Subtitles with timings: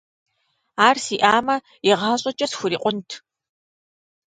[0.87, 1.55] Ар сиӀамэ,
[1.89, 3.09] игъащӀэкӀэ схурикъунт.